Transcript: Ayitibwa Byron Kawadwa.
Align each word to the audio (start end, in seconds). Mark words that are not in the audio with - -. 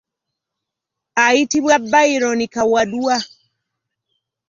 Ayitibwa 1.25 1.75
Byron 1.91 2.41
Kawadwa. 2.53 3.15